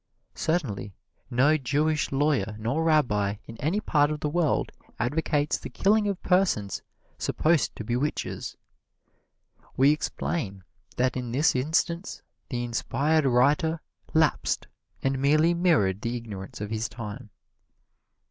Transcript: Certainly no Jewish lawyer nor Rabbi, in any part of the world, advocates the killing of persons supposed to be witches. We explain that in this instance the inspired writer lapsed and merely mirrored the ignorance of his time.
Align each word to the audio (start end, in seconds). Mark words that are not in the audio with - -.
Certainly 0.33 0.95
no 1.29 1.57
Jewish 1.57 2.11
lawyer 2.11 2.55
nor 2.57 2.83
Rabbi, 2.83 3.35
in 3.45 3.55
any 3.57 3.79
part 3.79 4.09
of 4.09 4.19
the 4.21 4.29
world, 4.29 4.71
advocates 4.97 5.59
the 5.59 5.69
killing 5.69 6.07
of 6.07 6.19
persons 6.23 6.81
supposed 7.19 7.75
to 7.75 7.83
be 7.83 7.95
witches. 7.95 8.57
We 9.77 9.91
explain 9.91 10.63
that 10.97 11.15
in 11.15 11.31
this 11.31 11.55
instance 11.55 12.23
the 12.49 12.63
inspired 12.63 13.25
writer 13.25 13.79
lapsed 14.11 14.65
and 15.03 15.19
merely 15.19 15.53
mirrored 15.53 16.01
the 16.01 16.17
ignorance 16.17 16.61
of 16.61 16.71
his 16.71 16.89
time. 16.89 17.29